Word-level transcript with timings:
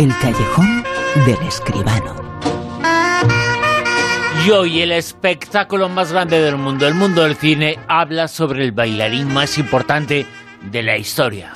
El 0.00 0.16
callejón 0.16 0.82
del 1.26 1.46
escribano. 1.46 2.14
Y 4.46 4.50
hoy 4.50 4.80
el 4.80 4.92
espectáculo 4.92 5.90
más 5.90 6.10
grande 6.10 6.40
del 6.40 6.56
mundo, 6.56 6.88
el 6.88 6.94
mundo 6.94 7.24
del 7.24 7.36
cine, 7.36 7.78
habla 7.86 8.26
sobre 8.26 8.64
el 8.64 8.72
bailarín 8.72 9.30
más 9.30 9.58
importante 9.58 10.26
de 10.62 10.82
la 10.82 10.96
historia. 10.96 11.52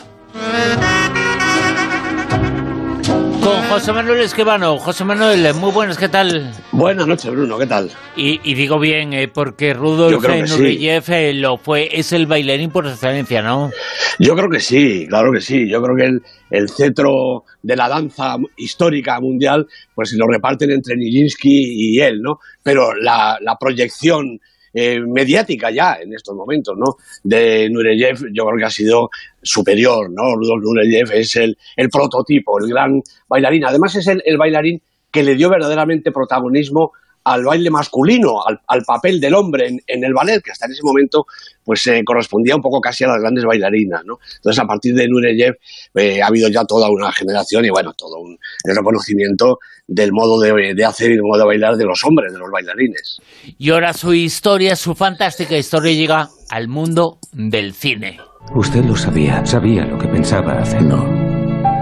José 3.75 3.93
Manuel 3.93 4.21
Esquivano. 4.21 4.79
José 4.79 5.04
Manuel, 5.04 5.53
muy 5.54 5.72
buenas, 5.72 5.99
¿qué 5.99 6.09
tal? 6.09 6.53
Buenas 6.71 7.09
noches, 7.09 7.29
Bruno, 7.29 7.59
¿qué 7.59 7.67
tal? 7.67 7.91
Y, 8.15 8.54
digo 8.54 8.79
bien, 8.79 9.13
eh, 9.13 9.27
porque 9.27 9.74
Rudolf 9.74 10.23
Nureyev 10.23 11.03
eh, 11.09 11.35
lo 11.35 11.56
fue, 11.56 11.88
es 11.91 12.13
el 12.13 12.29
bailarín 12.29 12.71
por 12.71 12.87
excelencia, 12.87 13.42
¿no? 13.42 13.73
Yo 14.21 14.37
creo 14.37 14.49
que 14.49 14.60
sí, 14.60 15.09
claro 15.09 15.33
que 15.33 15.41
sí. 15.41 15.69
Yo 15.69 15.83
creo 15.83 15.97
que 15.97 16.05
el, 16.05 16.23
el 16.51 16.69
cetro 16.69 17.42
de 17.65 17.74
la 17.74 17.88
danza 17.88 18.37
histórica 18.56 19.18
mundial, 19.18 19.66
pues 19.93 20.10
se 20.10 20.18
lo 20.18 20.27
reparten 20.29 20.70
entre 20.70 20.95
Nijinsky 20.95 21.96
y 21.96 22.01
él, 22.01 22.20
¿no? 22.23 22.38
Pero 22.62 22.95
la, 22.95 23.38
la 23.41 23.56
proyección 23.56 24.38
eh, 24.74 25.01
mediática 25.01 25.70
ya 25.70 25.98
en 26.02 26.12
estos 26.12 26.34
momentos, 26.34 26.77
¿no? 26.77 26.96
De 27.23 27.70
Nureyev, 27.70 28.27
yo 28.32 28.45
creo 28.45 28.59
que 28.59 28.65
ha 28.65 28.70
sido 28.70 29.09
superior, 29.41 30.10
¿no? 30.10 30.34
Nureyev 30.37 31.12
es 31.12 31.37
el, 31.37 31.56
el 31.77 31.88
prototipo, 31.88 32.59
el 32.59 32.69
gran 32.69 33.01
bailarín. 33.29 33.65
Además 33.65 33.95
es 33.95 34.09
el, 34.09 34.23
el 34.24 34.37
bailarín 34.37 34.82
que 35.10 35.23
le 35.23 35.37
dio 35.37 35.48
verdaderamente 35.48 36.10
protagonismo 36.10 36.92
al 37.24 37.45
baile 37.45 37.70
masculino, 37.70 38.42
al, 38.45 38.83
papel 38.83 39.19
del 39.19 39.34
hombre 39.34 39.69
en, 39.87 40.05
el 40.05 40.12
ballet, 40.12 40.42
que 40.42 40.51
hasta 40.51 40.66
en 40.66 40.73
ese 40.73 40.82
momento 40.82 41.24
pues 41.65 41.82
se 41.82 42.05
correspondía 42.05 42.55
un 42.55 42.60
poco 42.60 42.80
casi 42.80 43.05
a 43.05 43.09
las 43.09 43.20
grandes 43.20 43.45
bailarinas, 43.45 44.02
¿no? 44.05 44.19
Entonces, 44.37 44.62
a 44.62 44.66
partir 44.66 44.95
de 44.95 45.09
Nureyev 45.09 45.55
eh, 45.95 46.20
ha 46.23 46.27
habido 46.27 46.48
ya 46.48 46.65
toda 46.65 46.91
una 46.91 47.10
generación 47.12 47.65
y, 47.65 47.70
bueno, 47.70 47.92
todo 47.96 48.18
un 48.18 48.37
reconocimiento 48.65 49.59
del 49.87 50.10
modo 50.12 50.38
de, 50.41 50.74
de, 50.74 50.85
hacer 50.85 51.10
y 51.10 51.15
del 51.15 51.23
modo 51.23 51.40
de 51.40 51.46
bailar 51.46 51.76
de 51.76 51.85
los 51.85 52.04
hombres, 52.04 52.32
de 52.32 52.38
los 52.38 52.51
bailarines. 52.51 53.21
Y 53.59 53.70
ahora 53.70 53.95
su 53.95 54.13
historia, 54.13 54.76
su 54.76 54.95
fantástica 54.95 55.57
historia 55.57 55.93
llega 55.93 56.29
al 56.51 56.68
mundo 56.68 57.18
del 57.32 57.73
cine. 57.73 58.18
Usted 58.54 58.85
lo 58.85 58.96
sabía, 58.96 59.45
sabía 59.46 59.87
lo 59.87 59.98
que 59.98 60.09
pensaba 60.09 60.60
hacer. 60.60 60.82
No. 60.82 61.24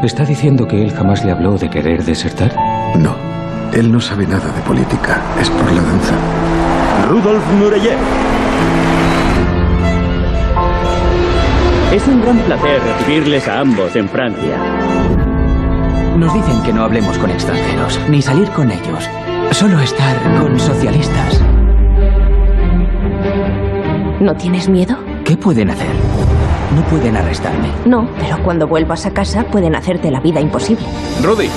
¿Está 0.04 0.24
diciendo 0.24 0.66
que 0.66 0.80
él 0.80 0.92
jamás 0.92 1.24
le 1.24 1.32
habló 1.32 1.56
de 1.56 1.68
querer 1.68 2.04
desertar? 2.04 2.54
No. 2.96 3.31
Él 3.72 3.90
no 3.90 4.00
sabe 4.00 4.26
nada 4.26 4.52
de 4.52 4.60
política, 4.62 5.22
es 5.40 5.48
por 5.48 5.72
la 5.72 5.80
danza. 5.80 6.14
Rudolf 7.08 7.42
Nureyev. 7.58 7.98
Es 11.90 12.06
un 12.06 12.20
gran 12.20 12.36
placer 12.40 12.82
recibirles 12.82 13.48
a 13.48 13.60
ambos 13.60 13.96
en 13.96 14.10
Francia. 14.10 14.58
Nos 16.18 16.34
dicen 16.34 16.62
que 16.62 16.72
no 16.72 16.84
hablemos 16.84 17.16
con 17.16 17.30
extranjeros, 17.30 17.98
ni 18.10 18.20
salir 18.20 18.50
con 18.50 18.70
ellos. 18.70 19.08
Solo 19.52 19.80
estar 19.80 20.16
con 20.38 20.60
socialistas. 20.60 21.42
¿No 24.20 24.36
tienes 24.36 24.68
miedo? 24.68 24.98
¿Qué 25.24 25.38
pueden 25.38 25.70
hacer? 25.70 25.94
No 26.76 26.82
pueden 26.84 27.16
arrestarme. 27.16 27.68
No, 27.86 28.06
pero 28.18 28.42
cuando 28.42 28.66
vuelvas 28.66 29.06
a 29.06 29.12
casa 29.12 29.44
pueden 29.44 29.74
hacerte 29.74 30.10
la 30.10 30.20
vida 30.20 30.40
imposible. 30.40 30.84
Rudy, 31.22 31.48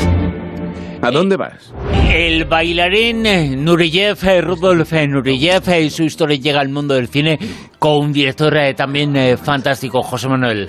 ¿A 1.06 1.12
dónde 1.12 1.38
vas? 1.38 1.72
El 2.12 2.46
bailarín 2.46 3.28
eh, 3.28 3.56
Nureyev, 3.56 4.18
eh, 4.28 4.42
Rudolf 4.42 4.92
eh, 4.92 5.08
Nureyev, 5.08 5.62
y 5.80 5.92
su 5.92 6.02
historia 6.02 6.36
llega 6.36 6.60
al 6.60 6.70
mundo 6.70 6.96
del 6.96 7.10
cine 7.10 7.38
con 7.78 8.06
un 8.06 8.12
director 8.12 8.56
también 8.76 9.38
fantástico, 9.38 10.02
José 10.02 10.28
Manuel. 10.28 10.68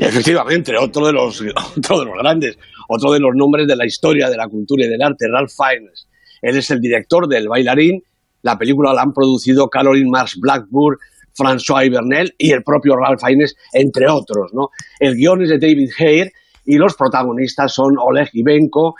Efectivamente, 0.00 0.72
otro 0.80 1.06
de, 1.06 1.12
los, 1.12 1.38
otro 1.76 1.98
de 1.98 2.06
los 2.06 2.14
grandes, 2.18 2.58
otro 2.88 3.12
de 3.12 3.20
los 3.20 3.32
nombres 3.34 3.66
de 3.66 3.76
la 3.76 3.84
historia, 3.84 4.30
de 4.30 4.38
la 4.38 4.48
cultura 4.48 4.86
y 4.86 4.88
del 4.88 5.02
arte, 5.02 5.26
Ralph 5.30 5.52
Fiennes. 5.54 6.08
Él 6.40 6.56
es 6.56 6.70
el 6.70 6.80
director 6.80 7.28
del 7.28 7.46
bailarín. 7.48 8.00
La 8.40 8.56
película 8.56 8.94
la 8.94 9.02
han 9.02 9.12
producido 9.12 9.68
Caroline 9.68 10.08
Mars 10.08 10.38
Blackburn, 10.40 10.96
François 11.38 11.84
Ibernel 11.84 12.32
y 12.38 12.52
el 12.52 12.62
propio 12.62 12.96
Ralph 12.96 13.20
Fiennes, 13.20 13.54
entre 13.74 14.06
otros. 14.08 14.52
¿no? 14.54 14.68
El 14.98 15.14
guion 15.14 15.42
es 15.42 15.50
de 15.50 15.58
David 15.58 15.90
Hare 15.98 16.32
y 16.64 16.76
los 16.76 16.94
protagonistas 16.94 17.74
son 17.74 17.96
Oleg 17.98 18.30
Ivenko, 18.32 18.94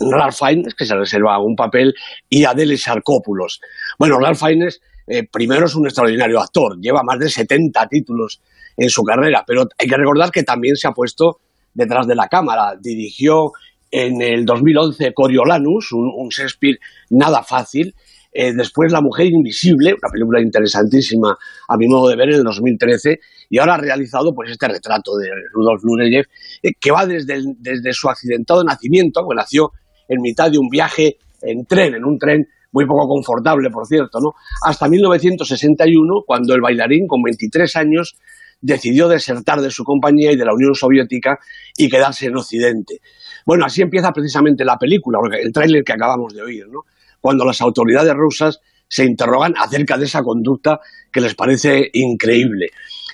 Ralph 0.00 0.34
Fiennes, 0.34 0.74
que 0.74 0.86
se 0.86 0.94
reserva 0.94 1.38
un 1.38 1.54
papel, 1.54 1.94
y 2.28 2.44
Adele 2.44 2.76
Sarcópulos. 2.76 3.60
Bueno, 3.98 4.18
Ralph 4.18 4.38
Fiennes 4.38 4.80
eh, 5.06 5.26
primero 5.30 5.66
es 5.66 5.74
un 5.74 5.86
extraordinario 5.86 6.40
actor, 6.40 6.78
lleva 6.80 7.02
más 7.02 7.18
de 7.18 7.28
70 7.28 7.88
títulos 7.88 8.40
en 8.76 8.88
su 8.88 9.02
carrera, 9.02 9.42
pero 9.44 9.64
hay 9.76 9.88
que 9.88 9.96
recordar 9.96 10.30
que 10.30 10.44
también 10.44 10.76
se 10.76 10.86
ha 10.86 10.92
puesto 10.92 11.40
detrás 11.74 12.06
de 12.06 12.14
la 12.14 12.28
cámara. 12.28 12.76
Dirigió 12.80 13.50
en 13.90 14.22
el 14.22 14.44
2011 14.44 15.12
Coriolanus, 15.12 15.90
un, 15.92 16.28
Shakespeare 16.28 16.78
nada 17.10 17.42
fácil, 17.42 17.94
eh, 18.32 18.52
después 18.52 18.92
La 18.92 19.00
Mujer 19.00 19.26
Invisible, 19.26 19.94
una 19.94 20.12
película 20.12 20.40
interesantísima 20.40 21.36
a 21.68 21.76
mi 21.76 21.88
modo 21.88 22.08
de 22.08 22.14
ver 22.14 22.28
en 22.28 22.36
el 22.36 22.44
2013, 22.44 23.18
y 23.48 23.58
ahora 23.58 23.74
ha 23.74 23.78
realizado 23.78 24.32
pues 24.32 24.52
este 24.52 24.68
retrato 24.68 25.16
de 25.16 25.28
Rudolf 25.52 25.82
Nureyev, 25.82 26.26
eh, 26.62 26.70
que 26.80 26.92
va 26.92 27.04
desde, 27.04 27.42
desde 27.58 27.92
su 27.92 28.08
accidentado 28.08 28.62
nacimiento, 28.62 29.26
que 29.28 29.34
nació 29.34 29.72
en 30.10 30.20
mitad 30.20 30.50
de 30.50 30.58
un 30.58 30.68
viaje 30.68 31.16
en 31.40 31.64
tren, 31.64 31.94
en 31.94 32.04
un 32.04 32.18
tren 32.18 32.46
muy 32.72 32.84
poco 32.86 33.08
confortable, 33.08 33.70
por 33.70 33.86
cierto, 33.86 34.18
¿no? 34.20 34.34
Hasta 34.64 34.88
1961, 34.88 36.22
cuando 36.26 36.54
el 36.54 36.60
bailarín, 36.60 37.06
con 37.06 37.22
23 37.22 37.76
años, 37.76 38.16
decidió 38.60 39.08
desertar 39.08 39.60
de 39.60 39.70
su 39.70 39.84
compañía 39.84 40.32
y 40.32 40.36
de 40.36 40.44
la 40.44 40.52
Unión 40.52 40.74
Soviética 40.74 41.38
y 41.76 41.88
quedarse 41.88 42.26
en 42.26 42.36
Occidente. 42.36 43.00
Bueno, 43.46 43.64
así 43.64 43.82
empieza 43.82 44.12
precisamente 44.12 44.64
la 44.64 44.76
película, 44.76 45.18
el 45.40 45.52
tráiler 45.52 45.82
que 45.82 45.92
acabamos 45.92 46.34
de 46.34 46.42
oír, 46.42 46.66
¿no? 46.68 46.82
Cuando 47.20 47.44
las 47.44 47.60
autoridades 47.60 48.12
rusas 48.14 48.60
se 48.88 49.04
interrogan 49.04 49.54
acerca 49.56 49.96
de 49.96 50.04
esa 50.04 50.22
conducta 50.22 50.80
que 51.12 51.20
les 51.20 51.34
parece 51.34 51.90
increíble. 51.92 52.66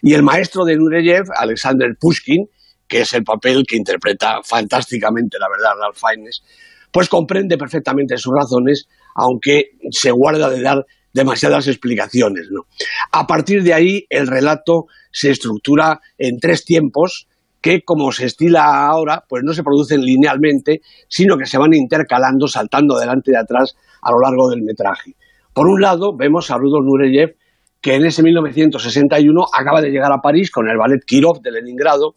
Y 0.02 0.14
el 0.14 0.22
maestro 0.22 0.64
de 0.64 0.76
Nureyev, 0.76 1.26
Alexander 1.36 1.94
Pushkin, 2.00 2.46
que 2.88 3.02
es 3.02 3.12
el 3.14 3.24
papel 3.24 3.64
que 3.66 3.76
interpreta 3.76 4.40
fantásticamente, 4.42 5.38
la 5.38 5.48
verdad, 5.48 5.78
Ralph 5.78 5.96
Fiennes, 5.96 6.42
pues 6.92 7.08
comprende 7.08 7.58
perfectamente 7.58 8.16
sus 8.16 8.32
razones, 8.34 8.88
aunque 9.14 9.70
se 9.90 10.10
guarda 10.10 10.48
de 10.50 10.62
dar 10.62 10.84
demasiadas 11.12 11.66
explicaciones. 11.66 12.48
¿no? 12.50 12.66
A 13.12 13.26
partir 13.26 13.62
de 13.62 13.74
ahí, 13.74 14.06
el 14.10 14.26
relato 14.26 14.86
se 15.10 15.30
estructura 15.30 16.00
en 16.18 16.38
tres 16.38 16.64
tiempos 16.64 17.26
que, 17.60 17.82
como 17.82 18.12
se 18.12 18.26
estila 18.26 18.86
ahora, 18.86 19.24
pues 19.28 19.42
no 19.44 19.52
se 19.52 19.64
producen 19.64 20.02
linealmente, 20.02 20.82
sino 21.08 21.36
que 21.36 21.46
se 21.46 21.58
van 21.58 21.74
intercalando, 21.74 22.46
saltando 22.46 22.96
adelante 22.96 23.32
y 23.32 23.34
atrás 23.34 23.74
a 24.02 24.12
lo 24.12 24.20
largo 24.20 24.48
del 24.50 24.62
metraje. 24.62 25.16
Por 25.52 25.68
un 25.68 25.80
lado, 25.80 26.14
vemos 26.16 26.50
a 26.50 26.58
Rudolf 26.58 26.84
Nureyev, 26.86 27.34
que 27.80 27.94
en 27.94 28.04
ese 28.04 28.22
1961 28.22 29.46
acaba 29.52 29.80
de 29.80 29.90
llegar 29.90 30.12
a 30.12 30.20
París 30.20 30.50
con 30.50 30.68
el 30.68 30.76
ballet 30.76 31.00
Kirov 31.04 31.40
de 31.40 31.50
Leningrado, 31.50 32.14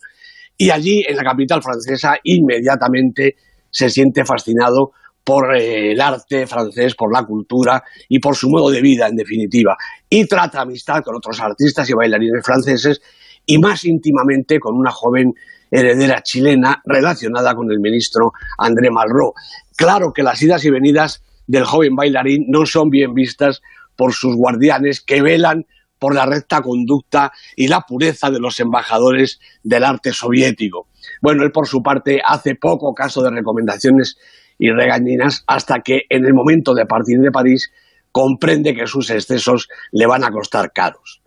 y 0.58 0.72
allí, 0.72 1.03
en 1.08 1.16
la 1.16 1.24
capital 1.24 1.63
francesa, 1.63 2.18
inmediatamente 2.24 3.38
se 3.72 3.90
siente 3.90 4.25
fascinado 4.25 4.91
por 5.24 5.56
eh, 5.56 5.91
el 5.91 6.02
arte 6.02 6.47
francés, 6.47 6.96
por 6.96 7.13
la 7.13 7.24
cultura 7.24 7.84
y 8.07 8.19
por 8.19 8.35
su 8.35 8.50
modo 8.50 8.69
de 8.69 8.81
vida, 8.81 9.07
en 9.07 9.16
definitiva. 9.16 9.78
Y 10.09 10.25
trata 10.25 10.62
amistad 10.62 11.03
con 11.03 11.16
otros 11.16 11.40
artistas 11.40 11.90
y 11.90 11.94
bailarines 11.94 12.44
franceses 12.44 13.02
y 13.46 13.58
más 13.59 13.85
íntimamente 13.85 14.59
con 14.59 14.75
una 14.75 14.91
joven 14.91 15.34
heredera 15.72 16.24
chilena 16.24 16.81
relacionada 16.85 17.53
con 17.53 17.72
el 17.72 17.79
ministro 17.79 18.31
André 18.58 18.90
Malraux. 18.90 19.34
Claro 19.75 20.13
que 20.13 20.24
las 20.24 20.41
idas 20.41 20.66
y 20.66 20.72
venidas 20.72 21.24
del 21.47 21.66
joven 21.66 21.96
bailarín 21.96 22.46
no 22.47 22.66
son 22.66 22.90
bien 22.90 23.13
vistas 23.13 23.62
por 23.96 24.13
sus 24.13 24.35
guardianes 24.35 25.02
que 25.02 25.22
velan 25.22 25.66
por 25.99 26.15
la 26.15 26.25
recta 26.25 26.61
conducta 26.61 27.31
y 27.55 27.67
la 27.67 27.81
pureza 27.81 28.31
de 28.31 28.39
los 28.39 28.59
embajadores 28.59 29.39
del 29.63 29.83
arte 29.83 30.13
soviético. 30.13 30.87
Bueno, 31.21 31.43
él 31.43 31.51
por 31.51 31.67
su 31.67 31.81
parte 31.81 32.21
hace 32.25 32.55
poco 32.55 32.93
caso 32.93 33.21
de 33.21 33.31
recomendaciones 33.31 34.17
y 34.57 34.72
regañinas 34.72 35.43
hasta 35.47 35.79
que 35.79 36.01
en 36.09 36.25
el 36.25 36.34
momento 36.34 36.73
de 36.73 36.85
partir 36.85 37.19
de 37.19 37.31
París 37.31 37.72
comprende 38.11 38.73
que 38.73 38.87
sus 38.87 39.09
excesos 39.09 39.67
le 39.91 40.07
van 40.07 40.23
a 40.23 40.31
costar 40.31 40.72
caros. 40.73 41.22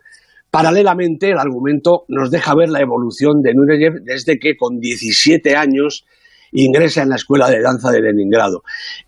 Paralelamente, 0.51 1.31
el 1.31 1.39
argumento 1.39 2.05
nos 2.09 2.29
deja 2.29 2.53
ver 2.55 2.69
la 2.69 2.79
evolución 2.79 3.41
de 3.41 3.53
Nureyev 3.55 4.03
desde 4.03 4.37
que 4.37 4.55
con 4.55 4.79
17 4.79 5.55
años 5.55 6.05
ingresa 6.51 7.01
en 7.01 7.09
la 7.09 7.15
Escuela 7.15 7.49
de 7.49 7.61
Danza 7.61 7.89
de 7.89 8.01
Leningrado. 8.01 8.61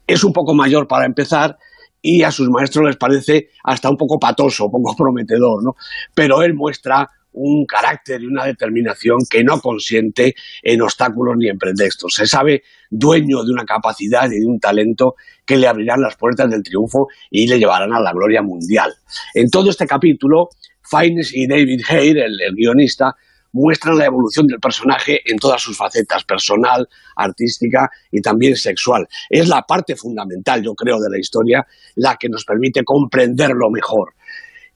Es 0.07 0.23
un 0.23 0.33
poco 0.33 0.55
mayor 0.55 0.87
para 0.87 1.05
empezar 1.05 1.57
y 2.05 2.21
a 2.21 2.31
sus 2.31 2.49
maestros 2.49 2.85
les 2.85 2.97
parece 2.97 3.49
hasta 3.63 3.89
un 3.89 3.97
poco 3.97 4.19
patoso, 4.19 4.69
poco 4.69 4.95
prometedor, 4.97 5.63
¿no? 5.63 5.75
Pero 6.13 6.43
él 6.43 6.53
muestra 6.53 7.09
un 7.33 7.65
carácter 7.65 8.21
y 8.21 8.27
una 8.27 8.45
determinación 8.45 9.17
que 9.29 9.43
no 9.43 9.59
consiente 9.59 10.35
en 10.61 10.81
obstáculos 10.83 11.35
ni 11.37 11.49
en 11.49 11.57
pretextos. 11.57 12.13
Se 12.13 12.27
sabe 12.27 12.63
dueño 12.89 13.43
de 13.43 13.51
una 13.51 13.65
capacidad 13.65 14.29
y 14.31 14.39
de 14.39 14.45
un 14.45 14.59
talento 14.59 15.15
que 15.45 15.57
le 15.57 15.67
abrirán 15.67 15.99
las 15.99 16.15
puertas 16.15 16.49
del 16.49 16.63
triunfo 16.63 17.07
y 17.31 17.47
le 17.47 17.57
llevarán 17.57 17.91
a 17.93 17.99
la 17.99 18.13
gloria 18.13 18.41
mundial. 18.43 18.93
En 19.33 19.49
todo 19.49 19.71
este 19.71 19.87
capítulo, 19.87 20.49
Fiennes 20.81 21.35
y 21.35 21.47
David 21.47 21.81
Hare, 21.89 22.25
el, 22.25 22.55
guionista, 22.55 23.15
muestran 23.55 23.97
la 23.97 24.05
evolución 24.05 24.47
del 24.47 24.59
personaje 24.59 25.21
en 25.25 25.37
todas 25.37 25.61
sus 25.61 25.77
facetas, 25.77 26.25
personal, 26.25 26.87
artística 27.15 27.89
y 28.11 28.19
también 28.21 28.57
sexual. 28.57 29.07
Es 29.29 29.47
la 29.47 29.61
parte 29.61 29.95
fundamental, 29.95 30.61
yo 30.61 30.75
creo, 30.75 30.99
de 30.99 31.09
la 31.09 31.17
historia, 31.17 31.65
la 31.95 32.17
que 32.19 32.27
nos 32.27 32.43
permite 32.43 32.83
comprenderlo 32.83 33.69
mejor. 33.71 34.13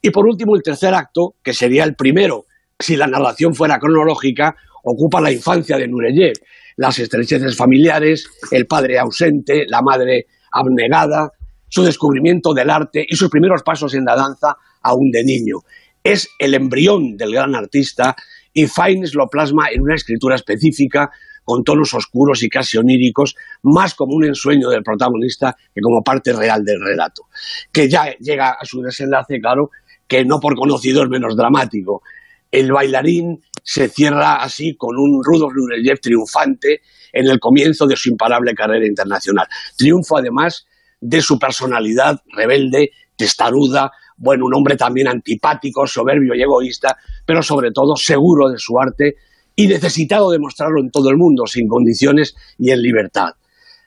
Y 0.00 0.08
por 0.10 0.26
último, 0.26 0.56
el 0.56 0.62
tercer 0.62 0.94
acto, 0.94 1.34
que 1.42 1.52
sería 1.52 1.84
el 1.84 1.94
primero, 1.94 2.46
si 2.78 2.96
la 2.96 3.06
narración 3.06 3.54
fuera 3.54 3.78
cronológica, 3.78 4.56
ocupa 4.82 5.20
la 5.20 5.30
infancia 5.30 5.76
de 5.76 5.86
Nureyev, 5.86 6.32
las 6.76 6.98
estrecheces 6.98 7.54
familiares, 7.54 8.30
el 8.50 8.66
padre 8.66 8.98
ausente, 8.98 9.66
la 9.66 9.82
madre 9.82 10.24
abnegada, 10.52 11.30
su 11.68 11.82
descubrimiento 11.82 12.54
del 12.54 12.70
arte 12.70 13.04
y 13.06 13.14
sus 13.14 13.28
primeros 13.28 13.62
pasos 13.62 13.92
en 13.92 14.06
la 14.06 14.16
danza 14.16 14.56
aún 14.80 15.10
de 15.10 15.22
niño. 15.22 15.58
Es 16.02 16.30
el 16.38 16.54
embrión 16.54 17.18
del 17.18 17.32
gran 17.32 17.54
artista 17.54 18.16
y 18.52 18.66
Fiennes 18.66 19.14
lo 19.14 19.28
plasma 19.28 19.68
en 19.70 19.82
una 19.82 19.94
escritura 19.94 20.36
específica 20.36 21.10
con 21.44 21.64
tonos 21.64 21.94
oscuros 21.94 22.42
y 22.42 22.48
casi 22.48 22.78
oníricos, 22.78 23.34
más 23.62 23.94
como 23.94 24.14
un 24.14 24.24
ensueño 24.24 24.68
del 24.68 24.82
protagonista 24.82 25.56
que 25.74 25.80
como 25.80 26.02
parte 26.02 26.32
real 26.32 26.64
del 26.64 26.80
relato, 26.80 27.24
que 27.72 27.88
ya 27.88 28.14
llega 28.18 28.50
a 28.50 28.64
su 28.64 28.80
desenlace, 28.82 29.40
claro, 29.40 29.70
que 30.06 30.24
no 30.24 30.38
por 30.38 30.54
conocido 30.54 31.02
es 31.02 31.08
menos 31.08 31.36
dramático. 31.36 32.02
El 32.50 32.72
bailarín 32.72 33.42
se 33.62 33.88
cierra 33.88 34.36
así 34.36 34.76
con 34.76 34.96
un 34.98 35.22
Rudolf 35.24 35.54
Nureyev 35.54 36.00
triunfante 36.00 36.82
en 37.12 37.28
el 37.28 37.38
comienzo 37.38 37.86
de 37.86 37.96
su 37.96 38.10
imparable 38.10 38.54
carrera 38.54 38.86
internacional. 38.86 39.46
Triunfo 39.76 40.18
además 40.18 40.66
de 41.00 41.20
su 41.20 41.38
personalidad 41.38 42.20
rebelde, 42.32 42.90
testaruda, 43.16 43.92
bueno, 44.20 44.44
un 44.44 44.54
hombre 44.54 44.76
también 44.76 45.08
antipático, 45.08 45.86
soberbio 45.86 46.34
y 46.34 46.42
egoísta, 46.42 46.96
pero 47.26 47.42
sobre 47.42 47.72
todo 47.72 47.96
seguro 47.96 48.50
de 48.50 48.58
su 48.58 48.78
arte 48.78 49.16
y 49.56 49.66
necesitado 49.66 50.30
de 50.30 50.38
mostrarlo 50.38 50.80
en 50.80 50.90
todo 50.90 51.10
el 51.10 51.16
mundo, 51.16 51.46
sin 51.46 51.66
condiciones 51.66 52.36
y 52.58 52.70
en 52.70 52.82
libertad. 52.82 53.30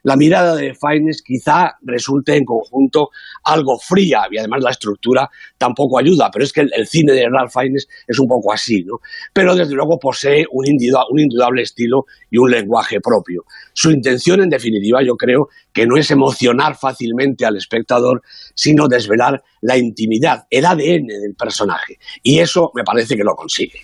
La 0.03 0.17
mirada 0.17 0.55
de 0.55 0.73
Fiennes 0.73 1.21
quizá 1.21 1.77
resulte 1.81 2.35
en 2.35 2.43
conjunto 2.43 3.09
algo 3.43 3.77
fría 3.79 4.23
y 4.29 4.37
además 4.37 4.61
la 4.61 4.71
estructura 4.71 5.29
tampoco 5.57 5.97
ayuda, 5.97 6.29
pero 6.31 6.43
es 6.43 6.51
que 6.51 6.61
el, 6.61 6.87
cine 6.87 7.13
de 7.13 7.25
Ralph 7.29 7.51
Fiennes 7.51 7.87
es 8.05 8.19
un 8.19 8.27
poco 8.27 8.51
así, 8.51 8.83
¿no? 8.83 8.97
Pero 9.33 9.55
desde 9.55 9.73
luego 9.73 9.97
posee 9.99 10.45
un, 10.51 10.65
un 10.65 11.19
indudable 11.19 11.61
estilo 11.61 12.03
y 12.29 12.37
un 12.37 12.51
lenguaje 12.51 12.99
propio. 13.01 13.43
Su 13.73 13.91
intención, 13.91 14.41
en 14.41 14.49
definitiva, 14.49 14.99
yo 15.05 15.15
creo 15.15 15.47
que 15.71 15.87
no 15.87 15.97
es 15.97 16.11
emocionar 16.11 16.75
fácilmente 16.75 17.45
al 17.45 17.55
espectador, 17.55 18.21
sino 18.53 18.87
desvelar 18.87 19.41
la 19.61 19.77
intimidad, 19.77 20.45
el 20.49 20.65
ADN 20.65 21.07
del 21.07 21.35
personaje. 21.37 21.97
Y 22.21 22.39
eso 22.39 22.71
me 22.75 22.83
parece 22.83 23.15
que 23.15 23.23
lo 23.23 23.35
consigue. 23.35 23.79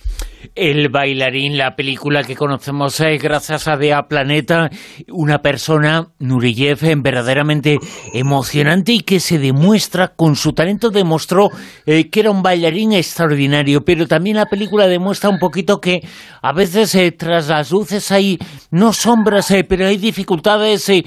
El 0.56 0.90
bailarín, 0.90 1.58
la 1.58 1.76
película 1.76 2.24
que 2.24 2.36
conocemos 2.36 3.00
eh, 3.02 3.18
gracias 3.18 3.68
a 3.68 3.78
Dea 3.78 4.08
Planeta, 4.08 4.70
una 5.10 5.42
persona, 5.42 6.10
Nureyev, 6.20 6.84
eh, 6.84 6.96
verdaderamente 6.98 7.78
emocionante 8.14 8.94
y 8.94 9.02
que 9.02 9.20
se 9.20 9.38
demuestra, 9.38 10.10
con 10.16 10.36
su 10.36 10.54
talento 10.54 10.90
demostró 10.90 11.50
eh, 11.86 12.10
que 12.10 12.22
era 12.22 12.32
un 12.32 12.42
bailarín 12.42 12.94
extraordinario, 12.94 13.84
pero 13.84 14.08
también 14.08 14.38
la 14.38 14.46
película 14.46 14.88
demuestra 14.88 15.30
un 15.30 15.40
poquito 15.40 15.82
que 15.82 16.08
a 16.42 16.54
veces 16.54 16.98
tras 17.18 17.48
las 17.50 17.72
luces 17.72 18.12
hay 18.12 18.40
no 18.72 18.94
sombras, 18.94 19.54
pero 19.68 19.88
hay 19.88 19.98
dificultades 19.98 20.88
y 20.90 21.04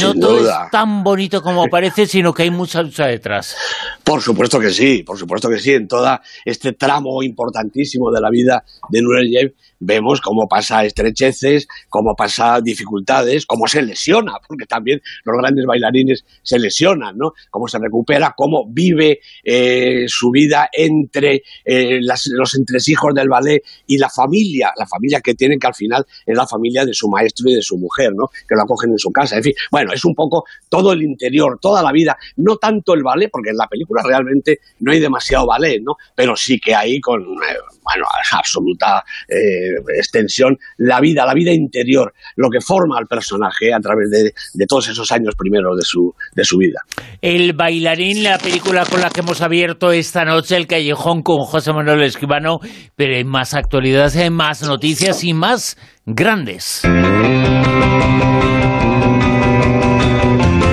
no 0.00 0.14
todo 0.14 0.48
es 0.48 0.70
tan 0.70 1.02
bonito 1.02 1.42
como 1.42 1.66
parece, 1.66 2.06
sino 2.06 2.32
que 2.32 2.44
hay 2.44 2.50
mucha 2.50 2.82
lucha 2.82 3.06
detrás. 3.06 3.56
Por 4.04 4.22
supuesto 4.22 4.60
que 4.60 4.70
sí, 4.70 5.02
por 5.02 5.18
supuesto 5.18 5.48
que 5.48 5.58
sí, 5.58 5.72
en 5.72 5.88
todo 5.88 6.20
este 6.44 6.72
tramo 6.72 7.22
importantísimo 7.22 8.10
de 8.10 8.20
la 8.20 8.30
vida 8.30 8.64
de 8.90 9.00
Nureyev 9.00 9.52
vemos 9.78 10.20
cómo 10.20 10.48
pasa 10.48 10.84
estrecheces, 10.84 11.66
cómo 11.88 12.14
pasa 12.14 12.60
dificultades, 12.60 13.46
cómo 13.46 13.66
se 13.66 13.82
lesiona, 13.82 14.34
porque 14.46 14.66
también 14.66 15.00
los 15.24 15.36
grandes 15.38 15.64
bailarines 15.66 16.24
se 16.42 16.58
lesionan, 16.58 17.16
¿no? 17.16 17.32
Cómo 17.50 17.68
se 17.68 17.78
recupera, 17.78 18.34
cómo 18.36 18.66
vive 18.68 19.20
eh, 19.44 20.04
su 20.08 20.30
vida 20.30 20.68
entre 20.72 21.42
eh, 21.64 22.00
los 22.00 22.54
entresijos 22.54 23.14
del 23.14 23.28
ballet 23.28 23.62
y 23.86 23.98
la 23.98 24.08
familia, 24.08 24.72
la 24.76 24.86
familia 24.86 25.20
que 25.20 25.34
tienen 25.34 25.58
que 25.58 25.66
al 25.66 25.74
final 25.74 26.06
es 26.24 26.36
la 26.36 26.46
familia 26.46 26.84
de 26.84 26.94
su 26.94 27.08
maestro 27.08 27.48
y 27.50 27.54
de 27.54 27.62
su 27.62 27.76
mujer, 27.78 28.12
¿no? 28.14 28.28
Que 28.48 28.54
lo 28.54 28.62
acogen 28.62 28.90
en 28.90 28.98
su 28.98 29.10
casa, 29.10 29.36
en 29.36 29.42
fin, 29.42 29.54
bueno, 29.70 29.92
es 29.92 30.04
un 30.04 30.14
poco 30.14 30.44
todo 30.68 30.92
el 30.92 31.02
interior, 31.02 31.58
toda 31.60 31.82
la 31.82 31.92
vida, 31.92 32.16
no 32.36 32.56
tanto 32.56 32.94
el 32.94 33.02
ballet, 33.02 33.30
porque 33.30 33.50
en 33.50 33.56
la 33.56 33.66
película 33.66 34.02
realmente 34.04 34.60
no 34.80 34.92
hay 34.92 35.00
demasiado 35.00 35.46
ballet, 35.46 35.80
¿no? 35.82 35.96
Pero 36.14 36.36
sí 36.36 36.58
que 36.58 36.74
hay 36.74 37.00
con, 37.00 37.22
eh, 37.22 37.56
bueno, 37.82 38.06
absoluta 38.32 39.04
eh, 39.28 39.65
extensión 39.96 40.56
la 40.78 41.00
vida, 41.00 41.24
la 41.24 41.34
vida 41.34 41.52
interior, 41.52 42.12
lo 42.36 42.48
que 42.50 42.60
forma 42.60 42.98
al 42.98 43.06
personaje 43.06 43.72
a 43.72 43.80
través 43.80 44.10
de, 44.10 44.66
todos 44.66 44.88
esos 44.88 45.10
años 45.12 45.34
primeros 45.36 45.76
de 45.76 45.84
su, 45.84 46.14
de 46.34 46.44
su 46.44 46.58
vida. 46.58 46.80
El 47.20 47.52
bailarín, 47.52 48.22
la 48.22 48.38
película 48.38 48.84
con 48.84 49.00
la 49.00 49.10
que 49.10 49.20
hemos 49.20 49.40
abierto 49.42 49.92
esta 49.92 50.24
noche, 50.24 50.56
El 50.56 50.66
Callejón 50.66 51.22
con 51.22 51.38
José 51.38 51.72
Manuel 51.72 52.02
Escribano, 52.02 52.58
pero 52.96 53.16
hay 53.16 53.24
más 53.24 53.54
actualidad, 53.54 54.14
hay 54.16 54.30
más 54.30 54.62
noticias 54.62 55.24
y 55.24 55.34
más 55.34 55.76
grandes. 56.04 56.82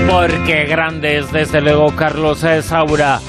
Porque 0.09 0.65
grandes, 0.65 1.31
desde 1.31 1.61
luego, 1.61 1.95
Carlos 1.95 2.45
Saura. 2.61 3.19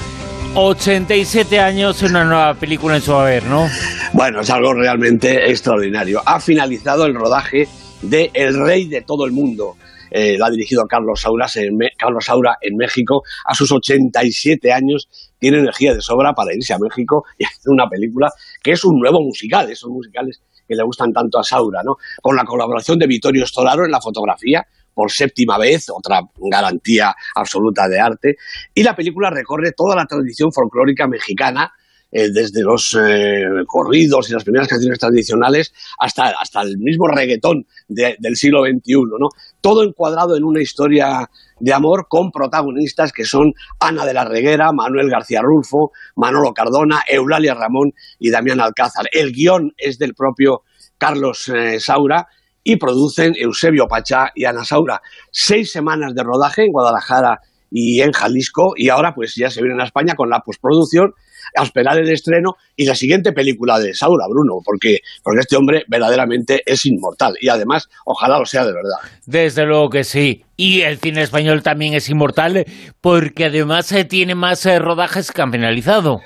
87 0.57 1.59
años 1.59 2.01
en 2.01 2.11
una 2.11 2.23
nueva 2.23 2.53
película 2.53 2.95
en 2.95 3.01
su 3.01 3.13
haber, 3.13 3.43
¿no? 3.43 3.67
Bueno, 4.13 4.39
es 4.39 4.49
algo 4.49 4.73
realmente 4.73 5.49
extraordinario. 5.49 6.21
Ha 6.25 6.39
finalizado 6.39 7.05
el 7.05 7.13
rodaje 7.13 7.67
de 8.01 8.31
El 8.33 8.57
Rey 8.57 8.85
de 8.85 9.01
todo 9.01 9.25
el 9.25 9.33
mundo. 9.33 9.75
Eh, 10.09 10.37
lo 10.37 10.45
ha 10.45 10.49
dirigido 10.49 10.87
Carlos 10.87 11.19
Saura, 11.19 11.47
en 11.55 11.77
Carlos 11.97 12.23
Saura 12.23 12.57
en 12.61 12.77
México. 12.77 13.23
A 13.43 13.53
sus 13.53 13.69
87 13.69 14.71
años 14.71 15.09
tiene 15.37 15.59
energía 15.59 15.93
de 15.93 15.99
sobra 15.99 16.33
para 16.33 16.55
irse 16.55 16.73
a 16.73 16.79
México 16.79 17.25
y 17.37 17.43
hacer 17.45 17.67
una 17.67 17.89
película 17.89 18.31
que 18.63 18.71
es 18.71 18.85
un 18.85 18.97
nuevo 18.97 19.21
musical, 19.21 19.69
esos 19.69 19.89
musicales 19.89 20.41
que 20.65 20.73
le 20.73 20.83
gustan 20.83 21.11
tanto 21.11 21.37
a 21.37 21.43
Saura, 21.43 21.83
¿no? 21.83 21.97
Con 22.21 22.37
la 22.37 22.45
colaboración 22.45 22.97
de 22.97 23.07
Vittorio 23.07 23.45
Storaro 23.45 23.83
en 23.83 23.91
la 23.91 23.99
fotografía, 23.99 24.65
por 24.95 25.11
séptima 25.11 25.59
vez, 25.59 25.89
otra 25.89 26.21
garantía 26.37 27.13
absoluta 27.35 27.87
de 27.87 27.99
arte. 27.99 28.37
Y 28.73 28.81
la 28.81 28.95
película 28.95 29.29
recorre 29.29 29.73
toda 29.73 29.95
la 29.95 30.05
tradición 30.05 30.51
folclórica 30.51 31.05
mexicana, 31.07 31.71
eh, 32.17 32.29
desde 32.31 32.61
los 32.61 32.97
eh, 32.97 33.43
corridos 33.67 34.29
y 34.29 34.33
las 34.33 34.45
primeras 34.45 34.69
canciones 34.69 34.99
tradicionales 34.99 35.73
hasta, 35.99 36.29
hasta 36.39 36.61
el 36.61 36.77
mismo 36.77 37.09
reggaetón 37.09 37.65
del 37.89 38.35
siglo 38.37 38.63
XXI, 38.63 38.93
¿no? 39.19 39.27
Todo 39.59 39.83
encuadrado 39.83 40.37
en 40.37 40.45
una 40.45 40.61
historia 40.61 41.29
de 41.59 41.73
amor 41.73 42.07
con 42.07 42.31
protagonistas 42.31 43.11
que 43.11 43.25
son 43.25 43.53
Ana 43.81 44.05
de 44.05 44.13
la 44.13 44.23
Reguera, 44.23 44.71
Manuel 44.71 45.09
García 45.09 45.41
Rulfo, 45.41 45.91
Manolo 46.15 46.53
Cardona, 46.53 47.01
Eulalia 47.05 47.53
Ramón 47.53 47.93
y 48.17 48.29
Damián 48.29 48.61
Alcázar. 48.61 49.07
El 49.11 49.33
guion 49.33 49.73
es 49.75 49.97
del 49.97 50.13
propio 50.13 50.61
Carlos 50.97 51.49
eh, 51.49 51.81
Saura 51.81 52.27
y 52.65 52.77
producen 52.77 53.33
Eusebio 53.37 53.85
Pachá 53.87 54.31
y 54.35 54.43
Ana 54.43 54.65
Saura. 54.65 55.01
Seis 55.31 55.71
semanas 55.71 56.13
de 56.15 56.23
rodaje 56.23 56.63
en 56.63 56.71
Guadalajara 56.71 57.39
y 57.71 58.01
en 58.01 58.11
Jalisco 58.11 58.73
y 58.75 58.89
ahora 58.89 59.13
pues 59.13 59.35
ya 59.35 59.49
se 59.49 59.61
vienen 59.61 59.79
a 59.79 59.85
España 59.85 60.15
con 60.15 60.29
la 60.29 60.39
postproducción 60.39 61.13
a 61.55 61.63
esperar 61.63 61.97
el 61.97 62.09
estreno 62.09 62.55
y 62.75 62.85
la 62.85 62.95
siguiente 62.95 63.31
película 63.31 63.79
de 63.79 63.93
Saura, 63.93 64.25
Bruno, 64.27 64.59
porque, 64.63 64.99
porque 65.23 65.41
este 65.41 65.55
hombre 65.55 65.83
verdaderamente 65.87 66.61
es 66.65 66.85
inmortal 66.85 67.35
y 67.39 67.49
además 67.49 67.89
ojalá 68.05 68.39
lo 68.39 68.45
sea 68.45 68.65
de 68.65 68.73
verdad. 68.73 68.97
Desde 69.25 69.65
luego 69.65 69.89
que 69.89 70.03
sí. 70.03 70.43
Y 70.57 70.81
el 70.81 70.99
cine 70.99 71.21
español 71.21 71.63
también 71.63 71.93
es 71.93 72.09
inmortal 72.09 72.65
porque 73.01 73.45
además 73.45 73.91
eh, 73.91 74.05
tiene 74.05 74.35
más 74.35 74.65
eh, 74.65 74.79
rodajes 74.79 75.31
que 75.31 75.41
han 75.41 75.51
finalizado. 75.51 76.21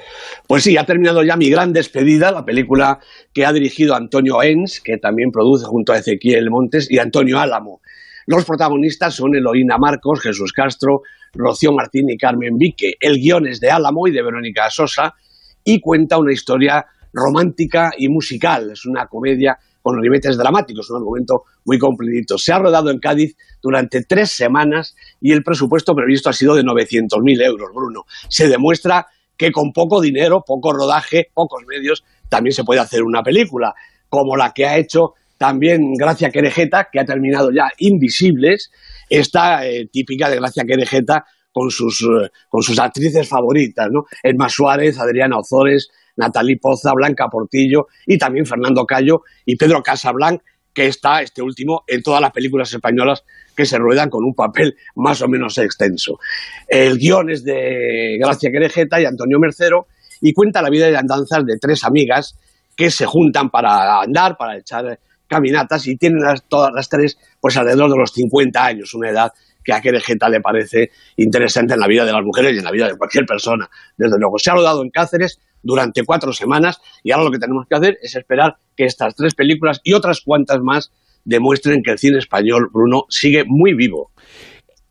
Pues 0.48 0.64
sí, 0.64 0.78
ha 0.78 0.86
terminado 0.86 1.24
ya 1.24 1.36
Mi 1.36 1.50
Gran 1.50 1.74
Despedida, 1.74 2.32
la 2.32 2.46
película 2.46 3.00
que 3.34 3.46
ha 3.46 3.54
dirigido 3.54 3.96
Antonio 3.96 4.44
Ens, 4.44 4.82
que 4.82 4.98
también 4.98 5.32
produce 5.32 5.66
junto 5.66 5.94
a 5.94 5.98
Ezequiel 5.98 6.52
Montes 6.52 6.92
y 6.92 7.00
Antonio 7.00 7.40
Álamo. 7.40 7.82
Los 8.28 8.46
protagonistas 8.46 9.16
son 9.16 9.36
Eloína 9.36 9.80
Marcos, 9.80 10.22
Jesús 10.22 10.54
Castro, 10.54 11.02
Rocío 11.34 11.72
Martín 11.72 12.10
y 12.10 12.18
Carmen 12.18 12.58
Vique. 12.58 12.94
El 13.00 13.18
guion 13.18 13.48
es 13.48 13.60
de 13.60 13.72
Álamo 13.72 14.08
y 14.08 14.12
de 14.12 14.24
Verónica 14.24 14.70
Sosa 14.70 15.16
y 15.64 15.80
cuenta 15.80 16.18
una 16.18 16.34
historia 16.34 16.86
romántica 17.14 17.92
y 17.98 18.10
musical. 18.10 18.72
Es 18.72 18.86
una 18.86 19.08
comedia 19.08 19.58
con 19.82 20.02
ribetes 20.02 20.38
dramáticos, 20.38 20.90
un 20.90 20.98
argumento 20.98 21.44
muy 21.66 21.78
completito. 21.78 22.38
Se 22.38 22.52
ha 22.52 22.60
rodado 22.60 22.92
en 22.92 23.00
Cádiz 23.00 23.36
durante 23.62 24.04
tres 24.04 24.32
semanas 24.32 24.96
y 25.22 25.32
el 25.32 25.44
presupuesto 25.44 25.96
previsto 25.96 26.30
ha 26.30 26.34
sido 26.34 26.56
de 26.56 26.64
900.000 26.64 27.46
euros, 27.46 27.70
Bruno. 27.74 28.04
Se 28.28 28.48
demuestra 28.48 29.08
que 29.38 29.52
con 29.52 29.72
poco 29.72 30.02
dinero, 30.02 30.44
poco 30.46 30.74
rodaje, 30.74 31.28
pocos 31.34 31.64
medios, 31.66 32.04
también 32.28 32.54
se 32.54 32.64
puede 32.64 32.82
hacer 32.82 33.04
una 33.04 33.24
película, 33.24 33.74
como 34.10 34.36
la 34.36 34.52
que 34.54 34.66
ha 34.66 34.78
hecho 34.78 35.14
también 35.40 35.94
Gracia 35.94 36.30
Querejeta, 36.30 36.90
que 36.92 37.00
ha 37.00 37.06
terminado 37.06 37.50
ya 37.50 37.72
Invisibles, 37.78 38.70
esta 39.10 39.66
eh, 39.66 39.88
típica 39.92 40.30
de 40.30 40.36
Gracia 40.36 40.66
Querejeta 40.66 41.26
con 41.52 41.72
sus, 41.72 42.02
eh, 42.02 42.30
con 42.50 42.62
sus 42.62 42.78
actrices 42.78 43.28
favoritas, 43.28 43.88
¿no? 43.90 44.04
Emma 44.22 44.50
Suárez, 44.50 45.00
Adriana 45.00 45.38
Ozores, 45.38 45.88
Natalie 46.18 46.60
Poza, 46.62 46.92
Blanca 46.94 47.30
Portillo 47.30 47.88
y 48.06 48.18
también 48.18 48.46
Fernando 48.46 48.86
Cayo 48.86 49.22
y 49.46 49.56
Pedro 49.56 49.82
Casablanc, 49.82 50.42
que 50.74 50.88
está 50.88 51.22
este 51.22 51.42
último 51.42 51.84
en 51.88 52.04
todas 52.04 52.20
las 52.20 52.32
películas 52.32 52.74
españolas 52.74 53.24
que 53.56 53.66
se 53.66 53.78
ruedan 53.78 54.10
con 54.10 54.26
un 54.26 54.36
papel 54.36 54.76
más 54.96 55.22
o 55.22 55.30
menos 55.30 55.58
extenso. 55.58 56.20
El 56.68 56.98
guion 56.98 57.30
es 57.30 57.46
de 57.46 58.18
Gracia 58.20 58.52
Querejeta 58.52 59.00
y 59.00 59.06
Antonio 59.06 59.40
Mercero 59.40 59.88
y 60.20 60.34
cuenta 60.34 60.62
la 60.62 60.70
vida 60.70 60.92
y 60.92 60.96
andanzas 60.96 61.46
de 61.46 61.58
tres 61.58 61.86
amigas 61.86 62.38
que 62.76 62.92
se 62.92 63.06
juntan 63.06 63.50
para 63.50 64.02
andar, 64.02 64.38
para 64.38 64.58
echar 64.58 65.00
caminatas 65.30 65.88
y 65.88 65.96
tienen 65.96 66.22
todas 66.50 66.72
las 66.74 66.90
tres 66.90 67.18
pues 67.40 67.56
alrededor 67.56 67.92
de 67.92 67.98
los 67.98 68.12
50 68.12 68.66
años, 68.66 68.94
una 68.94 69.10
edad 69.10 69.32
que 69.64 69.74
a 69.74 69.82
Querejeta 69.82 70.28
le 70.30 70.42
parece 70.42 70.92
interesante 71.18 71.76
en 71.76 71.80
la 71.80 71.88
vida 71.88 72.04
de 72.04 72.12
las 72.12 72.24
mujeres 72.24 72.56
y 72.56 72.58
en 72.58 72.64
la 72.64 72.72
vida 72.72 72.88
de 72.88 72.98
cualquier 72.98 73.26
persona. 73.26 73.70
Desde 73.98 74.18
luego, 74.18 74.38
se 74.40 74.50
ha 74.50 74.56
rodado 74.56 74.82
en 74.82 74.90
Cáceres 74.90 75.40
durante 75.62 76.04
cuatro 76.04 76.34
semanas 76.34 76.82
y 77.04 77.12
ahora 77.12 77.26
lo 77.26 77.32
que 77.32 77.40
tenemos 77.40 77.66
que 77.70 77.76
hacer 77.76 77.98
es 78.02 78.16
esperar 78.16 78.58
que 78.76 78.86
estas 78.86 79.16
tres 79.16 79.36
películas 79.36 79.80
y 79.84 79.94
otras 79.94 80.22
cuantas 80.22 80.60
más 80.62 80.92
demuestren 81.26 81.84
que 81.84 81.92
el 81.92 82.00
cine 82.00 82.18
español, 82.18 82.70
Bruno, 82.74 83.06
sigue 83.10 83.44
muy 83.46 83.74
vivo. 83.74 84.12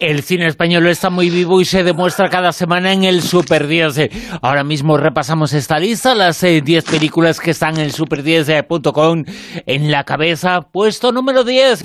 El 0.01 0.23
cine 0.23 0.47
español 0.47 0.87
está 0.87 1.11
muy 1.11 1.29
vivo 1.29 1.61
y 1.61 1.65
se 1.65 1.83
demuestra 1.83 2.31
cada 2.31 2.53
semana 2.53 2.93
en 2.93 3.03
el 3.03 3.21
Super 3.21 3.67
10. 3.67 4.11
Ahora 4.43 4.63
mismo 4.63 4.97
repasamos 4.97 5.53
esta 5.53 5.81
lista, 5.81 6.15
las 6.15 6.41
10 6.41 6.69
eh, 6.69 6.83
películas 6.89 7.41
que 7.41 7.51
están 7.51 7.75
en 7.75 7.81
el 7.81 7.93
super10.com 7.93 9.25
en 9.67 9.91
la 9.91 10.05
cabeza. 10.05 10.61
Puesto 10.61 11.11
número 11.11 11.43
10. 11.43 11.85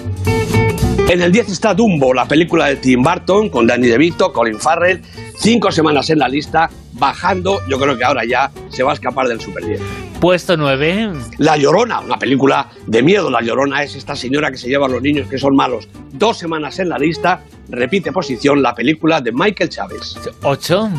En 1.09 1.23
el 1.23 1.31
10 1.31 1.49
está 1.49 1.73
Dumbo, 1.73 2.13
la 2.13 2.27
película 2.27 2.67
de 2.67 2.75
Tim 2.75 3.01
Burton 3.01 3.49
con 3.49 3.65
Danny 3.65 3.87
DeVito, 3.87 4.31
Colin 4.31 4.59
Farrell. 4.59 5.01
Cinco 5.37 5.71
semanas 5.71 6.09
en 6.09 6.19
la 6.19 6.27
lista, 6.27 6.69
bajando. 6.93 7.59
Yo 7.67 7.79
creo 7.79 7.97
que 7.97 8.03
ahora 8.03 8.23
ya 8.25 8.51
se 8.69 8.83
va 8.83 8.91
a 8.91 8.93
escapar 8.93 9.27
del 9.27 9.41
Super 9.41 9.65
10. 9.65 9.81
Puesto 10.19 10.55
9. 10.55 11.11
La 11.39 11.57
Llorona, 11.57 11.99
una 11.99 12.17
película 12.17 12.69
de 12.87 13.03
miedo. 13.03 13.29
La 13.29 13.41
Llorona 13.41 13.83
es 13.83 13.95
esta 13.95 14.15
señora 14.15 14.51
que 14.51 14.57
se 14.57 14.69
lleva 14.69 14.85
a 14.85 14.89
los 14.89 15.01
niños 15.01 15.27
que 15.27 15.37
son 15.37 15.53
malos. 15.53 15.89
Dos 16.13 16.37
semanas 16.37 16.79
en 16.79 16.87
la 16.87 16.97
lista, 16.97 17.41
repite 17.67 18.13
posición 18.13 18.61
la 18.61 18.73
película 18.73 19.19
de 19.19 19.33
Michael 19.33 19.69
Chávez. 19.69 20.15
8. 20.43 20.89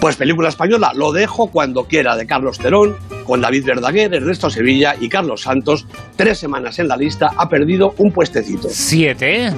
Pues 0.00 0.14
película 0.14 0.50
española, 0.50 0.92
Lo 0.94 1.10
dejo 1.10 1.50
cuando 1.50 1.84
quiera, 1.86 2.14
de 2.14 2.26
Carlos 2.26 2.58
Terón, 2.58 2.96
con 3.24 3.40
David 3.40 3.64
Verdaguer, 3.64 4.14
Ernesto 4.14 4.50
Sevilla 4.50 4.94
y 5.00 5.08
Carlos 5.08 5.42
Santos. 5.42 5.86
Tres 6.14 6.38
semanas 6.38 6.78
en 6.78 6.86
la 6.86 6.96
lista, 6.96 7.30
ha 7.36 7.48
perdido 7.48 7.94
un 7.98 8.12
puestecito. 8.12 8.68
7. 8.70 9.52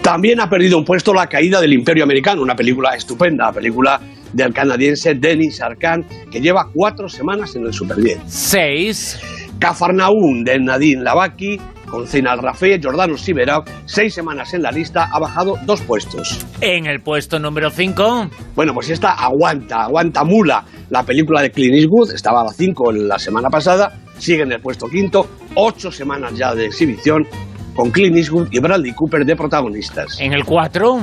También 0.00 0.40
ha 0.40 0.48
perdido 0.48 0.78
un 0.78 0.86
puesto 0.86 1.12
La 1.12 1.26
caída 1.26 1.60
del 1.60 1.72
Imperio 1.74 2.04
Americano, 2.04 2.40
una 2.40 2.56
película 2.56 2.94
estupenda, 2.94 3.52
película 3.64 3.98
del 4.34 4.52
canadiense 4.52 5.14
Denis 5.14 5.62
Arcand, 5.62 6.04
que 6.30 6.38
lleva 6.38 6.68
cuatro 6.74 7.08
semanas 7.08 7.56
en 7.56 7.64
el 7.64 7.72
Super 7.72 7.96
10. 7.96 8.18
6. 8.26 9.20
Cafarnaún 9.58 10.44
de 10.44 10.58
Nadine 10.58 11.02
Lavaki, 11.02 11.58
con 11.86 12.06
Zeinal 12.06 12.40
Rafé, 12.40 12.78
Jordano 12.82 13.16
Siberov, 13.16 13.64
seis 13.86 14.12
semanas 14.12 14.52
en 14.52 14.62
la 14.62 14.70
lista, 14.70 15.08
ha 15.10 15.18
bajado 15.18 15.54
dos 15.64 15.80
puestos. 15.80 16.44
En 16.60 16.84
el 16.84 17.00
puesto 17.00 17.38
número 17.38 17.70
5. 17.70 18.28
Bueno, 18.54 18.74
pues 18.74 18.90
esta 18.90 19.12
aguanta, 19.12 19.84
aguanta 19.84 20.24
mula. 20.24 20.64
La 20.90 21.04
película 21.04 21.40
de 21.40 21.50
Clint 21.50 21.76
Eastwood 21.76 22.12
estaba 22.12 22.42
a 22.42 22.52
5 22.52 22.92
la 22.92 23.18
semana 23.18 23.48
pasada, 23.48 23.98
sigue 24.18 24.42
en 24.42 24.52
el 24.52 24.60
puesto 24.60 24.88
quinto, 24.88 25.26
ocho 25.54 25.90
semanas 25.90 26.34
ya 26.36 26.54
de 26.54 26.66
exhibición, 26.66 27.26
con 27.74 27.90
Clint 27.90 28.16
Eastwood 28.16 28.48
y 28.50 28.58
Bradley 28.58 28.92
Cooper 28.92 29.24
de 29.24 29.36
protagonistas. 29.36 30.20
En 30.20 30.34
el 30.34 30.44
4. 30.44 30.98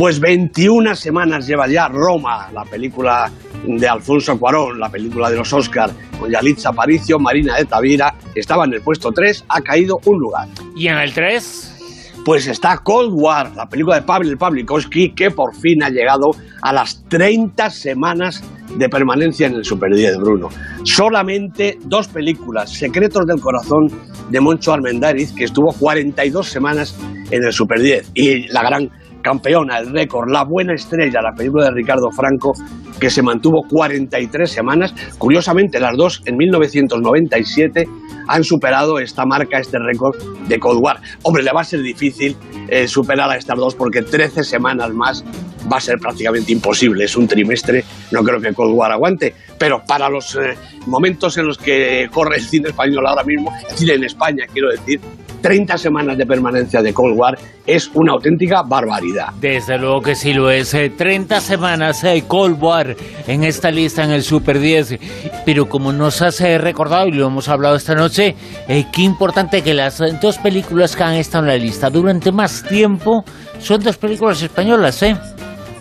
Pues 0.00 0.18
21 0.18 0.94
semanas 0.94 1.46
lleva 1.46 1.68
ya 1.68 1.86
Roma, 1.86 2.50
la 2.54 2.64
película 2.64 3.30
de 3.66 3.86
Alfonso 3.86 4.38
Cuarón, 4.38 4.80
la 4.80 4.88
película 4.88 5.28
de 5.28 5.36
los 5.36 5.52
Oscars, 5.52 5.92
con 6.18 6.30
Yalitza 6.30 6.70
Aparicio, 6.70 7.18
Marina 7.18 7.58
de 7.58 7.66
Tavira, 7.66 8.14
estaba 8.34 8.64
en 8.64 8.72
el 8.72 8.80
puesto 8.80 9.12
3, 9.12 9.44
ha 9.46 9.60
caído 9.60 9.98
un 10.06 10.18
lugar. 10.18 10.48
¿Y 10.74 10.88
en 10.88 10.96
el 10.96 11.12
3? 11.12 12.22
Pues 12.24 12.46
está 12.46 12.78
Cold 12.78 13.12
War, 13.12 13.54
la 13.54 13.66
película 13.66 13.96
de 13.96 14.02
Pavel 14.02 14.38
Pavlikovsky, 14.38 15.12
que 15.12 15.32
por 15.32 15.54
fin 15.54 15.82
ha 15.82 15.90
llegado 15.90 16.30
a 16.62 16.72
las 16.72 17.04
30 17.10 17.68
semanas 17.68 18.42
de 18.78 18.88
permanencia 18.88 19.48
en 19.48 19.56
el 19.56 19.66
Super 19.66 19.94
10, 19.94 20.16
Bruno. 20.16 20.48
Solamente 20.82 21.76
dos 21.84 22.08
películas, 22.08 22.70
Secretos 22.70 23.26
del 23.26 23.38
Corazón 23.38 23.88
de 24.30 24.40
Moncho 24.40 24.72
Armendáriz, 24.72 25.34
que 25.34 25.44
estuvo 25.44 25.74
42 25.78 26.48
semanas 26.48 26.98
en 27.30 27.44
el 27.44 27.52
Super 27.52 27.80
10, 27.80 28.12
y 28.14 28.48
la 28.48 28.62
gran 28.62 28.90
campeona, 29.22 29.78
el 29.78 29.92
récord, 29.92 30.30
La 30.30 30.44
Buena 30.44 30.74
Estrella, 30.74 31.20
la 31.22 31.32
película 31.32 31.66
de 31.66 31.72
Ricardo 31.72 32.10
Franco, 32.10 32.52
que 32.98 33.10
se 33.10 33.22
mantuvo 33.22 33.62
43 33.68 34.50
semanas. 34.50 34.94
Curiosamente, 35.18 35.80
las 35.80 35.96
dos 35.96 36.22
en 36.26 36.36
1997 36.36 37.88
han 38.28 38.44
superado 38.44 38.98
esta 38.98 39.24
marca, 39.26 39.58
este 39.58 39.78
récord 39.78 40.16
de 40.46 40.58
Cold 40.58 40.80
War. 40.82 41.00
Hombre, 41.22 41.42
le 41.42 41.52
va 41.52 41.62
a 41.62 41.64
ser 41.64 41.82
difícil 41.82 42.36
eh, 42.68 42.86
superar 42.86 43.30
a 43.30 43.36
estas 43.36 43.56
dos 43.56 43.74
porque 43.74 44.02
13 44.02 44.44
semanas 44.44 44.90
más 44.92 45.24
va 45.70 45.78
a 45.78 45.80
ser 45.80 45.98
prácticamente 45.98 46.52
imposible. 46.52 47.04
Es 47.04 47.16
un 47.16 47.26
trimestre, 47.26 47.84
no 48.12 48.22
creo 48.22 48.40
que 48.40 48.52
Cold 48.52 48.74
War 48.74 48.92
aguante. 48.92 49.34
Pero 49.60 49.82
para 49.86 50.08
los 50.08 50.36
eh, 50.36 50.56
momentos 50.86 51.36
en 51.36 51.46
los 51.46 51.58
que 51.58 52.08
corre 52.10 52.36
el 52.36 52.42
cine 52.42 52.70
español 52.70 53.06
ahora 53.06 53.24
mismo, 53.24 53.52
el 53.68 53.76
cine 53.76 53.92
en 53.92 54.04
España, 54.04 54.46
quiero 54.50 54.70
decir, 54.70 54.98
30 55.42 55.76
semanas 55.78 56.18
de 56.18 56.24
permanencia 56.26 56.82
de 56.82 56.92
Cold 56.92 57.18
War 57.18 57.38
es 57.66 57.90
una 57.94 58.12
auténtica 58.12 58.62
barbaridad. 58.62 59.28
Desde 59.38 59.78
luego 59.78 60.00
que 60.00 60.14
sí 60.14 60.32
lo 60.32 60.50
es. 60.50 60.70
30 60.70 61.36
eh, 61.36 61.40
semanas 61.40 62.02
de 62.02 62.22
Cold 62.22 62.62
War 62.62 62.96
en 63.26 63.44
esta 63.44 63.70
lista 63.70 64.04
en 64.04 64.10
el 64.10 64.22
Super 64.22 64.58
10. 64.58 64.98
Pero 65.44 65.68
como 65.68 65.92
nos 65.92 66.22
has 66.22 66.40
eh, 66.40 66.58
recordado 66.58 67.08
y 67.08 67.12
lo 67.12 67.26
hemos 67.26 67.48
hablado 67.48 67.76
esta 67.76 67.94
noche, 67.94 68.34
eh, 68.68 68.86
qué 68.92 69.02
importante 69.02 69.62
que 69.62 69.74
las 69.74 70.02
dos 70.20 70.38
películas 70.38 70.96
que 70.96 71.02
han 71.02 71.14
estado 71.14 71.44
en 71.44 71.50
la 71.50 71.56
lista 71.56 71.90
durante 71.90 72.32
más 72.32 72.62
tiempo 72.64 73.24
son 73.58 73.82
dos 73.82 73.96
películas 73.98 74.42
españolas, 74.42 75.02
¿eh? 75.02 75.16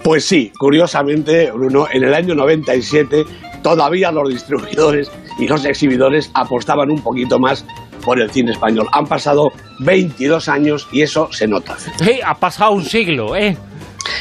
Pues 0.03 0.25
sí, 0.25 0.51
curiosamente, 0.57 1.51
Bruno, 1.51 1.87
en 1.91 2.03
el 2.03 2.13
año 2.13 2.33
97 2.33 3.25
todavía 3.61 4.11
los 4.11 4.29
distribuidores 4.29 5.11
y 5.37 5.47
los 5.47 5.65
exhibidores 5.65 6.29
apostaban 6.33 6.89
un 6.91 7.01
poquito 7.01 7.39
más 7.39 7.65
por 8.03 8.19
el 8.19 8.29
cine 8.31 8.51
español. 8.51 8.87
Han 8.91 9.05
pasado 9.05 9.51
22 9.79 10.47
años 10.49 10.87
y 10.91 11.01
eso 11.01 11.31
se 11.31 11.47
nota. 11.47 11.77
ha 12.25 12.35
pasado 12.35 12.71
un 12.71 12.83
siglo, 12.83 13.35
¿eh? 13.35 13.57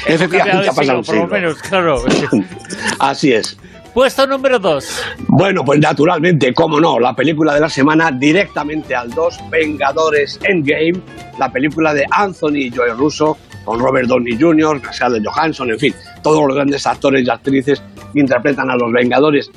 Efectivamente, 0.06 0.68
ha 0.68 0.72
pasado 0.72 0.98
un 0.98 1.04
siglo. 1.04 1.28
claro. 1.68 2.02
Así 2.98 3.32
es. 3.32 3.56
Puesto 3.94 4.26
número 4.26 4.58
2. 4.58 5.02
Bueno, 5.28 5.64
pues 5.64 5.80
naturalmente, 5.80 6.52
cómo 6.54 6.78
no, 6.78 7.00
la 7.00 7.14
película 7.14 7.54
de 7.54 7.60
la 7.60 7.68
semana 7.68 8.12
directamente 8.12 8.94
al 8.94 9.10
2, 9.10 9.50
Vengadores 9.50 10.38
Endgame, 10.44 11.00
la 11.38 11.50
película 11.50 11.92
de 11.94 12.04
Anthony 12.10 12.56
y 12.56 12.70
Joel 12.70 12.96
Russo, 12.96 13.36
con 13.68 13.80
Robert 13.80 14.08
Downey 14.08 14.38
Jr., 14.40 14.80
Scarlett 14.94 15.26
Johansson, 15.26 15.70
en 15.70 15.78
fin, 15.78 15.94
todos 16.22 16.42
los 16.46 16.56
grandes 16.56 16.86
actores 16.86 17.26
y 17.26 17.28
actrices 17.28 17.82
que 18.14 18.20
interpretan 18.20 18.70
a 18.70 18.76
los 18.76 18.90
Vengadores. 18.90 19.50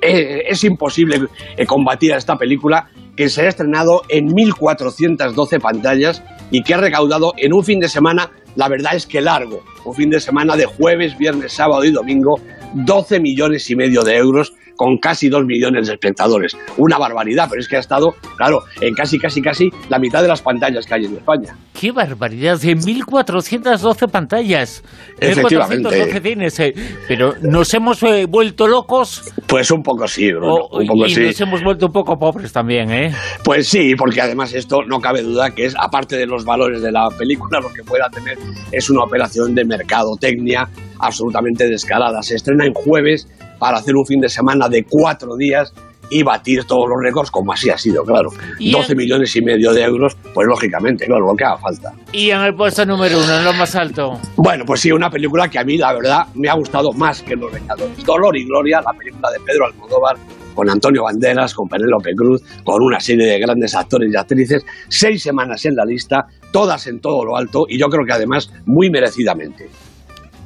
Eh, 0.00 0.44
es 0.48 0.64
imposible 0.64 1.20
eh, 1.54 1.66
combatir 1.66 2.14
a 2.14 2.16
esta 2.16 2.36
película 2.36 2.88
que 3.14 3.28
se 3.28 3.42
ha 3.42 3.48
estrenado 3.48 4.00
en 4.08 4.28
1.412 4.28 5.60
pantallas 5.60 6.22
y 6.50 6.62
que 6.62 6.72
ha 6.72 6.78
recaudado 6.78 7.34
en 7.36 7.52
un 7.52 7.62
fin 7.62 7.78
de 7.78 7.90
semana, 7.90 8.30
la 8.56 8.70
verdad 8.70 8.94
es 8.94 9.06
que 9.06 9.20
largo, 9.20 9.62
un 9.84 9.94
fin 9.94 10.08
de 10.08 10.20
semana 10.20 10.56
de 10.56 10.64
jueves, 10.64 11.18
viernes, 11.18 11.52
sábado 11.52 11.84
y 11.84 11.90
domingo, 11.90 12.40
12 12.72 13.20
millones 13.20 13.68
y 13.70 13.76
medio 13.76 14.02
de 14.02 14.16
euros 14.16 14.54
con 14.78 14.96
casi 14.98 15.28
dos 15.28 15.44
millones 15.44 15.88
de 15.88 15.94
espectadores. 15.94 16.56
Una 16.76 16.98
barbaridad, 16.98 17.48
pero 17.50 17.60
es 17.60 17.68
que 17.68 17.76
ha 17.76 17.80
estado, 17.80 18.14
claro, 18.36 18.62
en 18.80 18.94
casi, 18.94 19.18
casi, 19.18 19.42
casi 19.42 19.70
la 19.90 19.98
mitad 19.98 20.22
de 20.22 20.28
las 20.28 20.40
pantallas 20.40 20.86
que 20.86 20.94
hay 20.94 21.04
en 21.04 21.16
España. 21.16 21.56
¡Qué 21.78 21.90
barbaridad! 21.90 22.58
En 22.64 22.78
1.412 22.78 24.08
pantallas. 24.08 24.84
Efectivamente. 25.18 25.88
1.412 25.88 26.22
cines. 26.22 26.60
Eh. 26.60 26.74
Pero 27.08 27.34
¿nos 27.42 27.74
hemos 27.74 28.02
eh, 28.04 28.26
vuelto 28.28 28.68
locos? 28.68 29.32
Pues 29.48 29.70
un 29.72 29.82
poco 29.82 30.06
sí, 30.06 30.30
Bruno, 30.32 30.68
un 30.70 30.86
poco 30.86 31.06
y 31.06 31.14
nos 31.14 31.40
hemos 31.40 31.62
vuelto 31.64 31.86
un 31.86 31.92
poco 31.92 32.16
pobres 32.16 32.52
también, 32.52 32.90
¿eh? 32.92 33.12
Pues 33.42 33.68
sí, 33.68 33.96
porque 33.96 34.20
además 34.20 34.54
esto 34.54 34.82
no 34.86 35.00
cabe 35.00 35.22
duda 35.22 35.50
que 35.50 35.64
es, 35.64 35.74
aparte 35.76 36.16
de 36.16 36.26
los 36.26 36.44
valores 36.44 36.82
de 36.82 36.92
la 36.92 37.08
película, 37.18 37.58
lo 37.60 37.72
que 37.72 37.82
pueda 37.82 38.08
tener 38.10 38.38
es 38.70 38.90
una 38.90 39.02
operación 39.02 39.56
de 39.56 39.64
mercadotecnia 39.64 40.68
absolutamente 41.00 41.68
descarada. 41.68 42.22
Se 42.22 42.36
estrena 42.36 42.64
en 42.64 42.74
jueves 42.74 43.26
para 43.58 43.78
hacer 43.78 43.94
un 43.96 44.06
fin 44.06 44.20
de 44.20 44.28
semana 44.28 44.68
de 44.68 44.84
cuatro 44.88 45.36
días 45.36 45.72
y 46.10 46.22
batir 46.22 46.64
todos 46.64 46.86
los 46.88 46.98
récords, 47.02 47.30
como 47.30 47.52
así 47.52 47.70
ha 47.70 47.78
sido, 47.78 48.02
claro. 48.02 48.30
12 48.58 48.94
millones 48.94 49.34
y 49.36 49.42
medio 49.42 49.72
de 49.72 49.82
euros, 49.82 50.16
pues 50.32 50.46
lógicamente, 50.48 51.06
claro, 51.06 51.26
lo 51.26 51.36
que 51.36 51.44
haga 51.44 51.58
falta. 51.58 51.92
Y 52.12 52.30
en 52.30 52.40
el 52.40 52.54
puesto 52.54 52.84
número 52.86 53.18
uno, 53.18 53.38
en 53.38 53.44
lo 53.44 53.52
más 53.52 53.74
alto. 53.74 54.18
Bueno, 54.36 54.64
pues 54.66 54.80
sí, 54.80 54.90
una 54.90 55.10
película 55.10 55.48
que 55.48 55.58
a 55.58 55.64
mí, 55.64 55.76
la 55.76 55.92
verdad, 55.92 56.26
me 56.34 56.48
ha 56.48 56.54
gustado 56.54 56.92
más 56.92 57.22
que 57.22 57.36
Los 57.36 57.52
Vengadores. 57.52 58.04
Dolor 58.04 58.36
y 58.36 58.44
Gloria, 58.44 58.80
la 58.80 58.92
película 58.92 59.30
de 59.30 59.38
Pedro 59.40 59.66
Almodóvar, 59.66 60.16
con 60.54 60.68
Antonio 60.70 61.02
Banderas, 61.04 61.54
con 61.54 61.68
Penélope 61.68 62.14
Cruz, 62.16 62.42
con 62.64 62.82
una 62.82 62.98
serie 62.98 63.26
de 63.26 63.38
grandes 63.38 63.74
actores 63.74 64.10
y 64.12 64.16
actrices, 64.16 64.64
seis 64.88 65.22
semanas 65.22 65.64
en 65.66 65.76
la 65.76 65.84
lista, 65.84 66.26
todas 66.52 66.86
en 66.86 67.00
todo 67.00 67.24
lo 67.24 67.36
alto, 67.36 67.64
y 67.68 67.78
yo 67.78 67.86
creo 67.86 68.04
que 68.04 68.12
además 68.12 68.50
muy 68.66 68.90
merecidamente. 68.90 69.68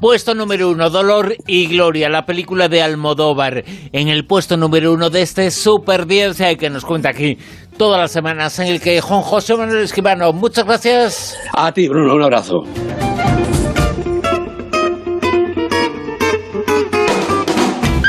Puesto 0.03 0.35
número 0.35 0.69
uno, 0.69 0.91
Dolor 0.91 1.37
y 1.47 1.69
Gloria, 1.69 2.09
la 2.09 2.27
película 2.27 2.69
de 2.69 2.83
Almodóvar. 2.83 3.63
En 3.93 4.09
el 4.09 4.27
puesto 4.27 4.57
número 4.57 4.93
uno 4.93 5.11
de 5.11 5.23
este 5.23 5.49
Super 5.53 6.07
10 6.07 6.41
eh, 6.41 6.57
que 6.57 6.69
nos 6.71 6.85
cuenta 6.85 7.11
aquí 7.11 7.39
todas 7.79 8.01
las 8.01 8.11
semanas 8.11 8.59
en 8.59 8.67
el 8.67 8.81
que 8.81 9.01
Juan 9.01 9.23
José 9.23 9.57
Manuel 9.57 9.85
Esquivano. 9.85 10.33
Muchas 10.33 10.65
gracias. 10.65 11.39
A 11.53 11.71
ti, 11.71 11.87
Bruno, 11.87 12.17
un 12.17 12.23
abrazo. 12.23 12.65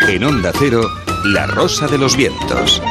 En 0.09 0.23
Onda 0.23 0.51
Cero, 0.57 0.89
La 1.25 1.45
Rosa 1.45 1.85
de 1.85 1.99
los 1.99 2.17
Vientos. 2.17 2.81